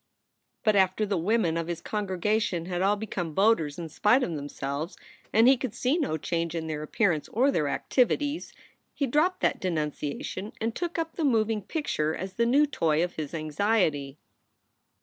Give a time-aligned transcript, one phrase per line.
[0.63, 4.97] But after the women of his congregation had all become voters in spite of themselves,
[5.31, 8.51] and he could see no change in their appearance or their activities,
[8.95, 13.03] he dropped that de nunciation and took up the moving picture as the new toy
[13.03, 14.17] of his anxiety.